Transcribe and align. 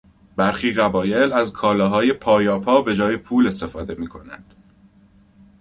برخی 0.35 0.73
قبایل 0.73 1.33
از 1.33 1.53
کالاهای 1.53 2.13
پایاپا 2.13 2.81
به 2.81 2.95
جای 2.95 3.17
پول 3.17 3.47
استفاده 3.47 3.95
میکنند. 3.95 4.53